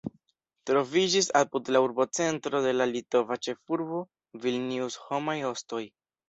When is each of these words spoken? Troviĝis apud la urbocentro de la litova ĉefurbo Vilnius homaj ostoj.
Troviĝis 0.69 1.27
apud 1.39 1.69
la 1.75 1.81
urbocentro 1.87 2.61
de 2.67 2.71
la 2.79 2.87
litova 2.93 3.37
ĉefurbo 3.49 4.01
Vilnius 4.47 4.99
homaj 5.05 5.37
ostoj. 5.53 5.85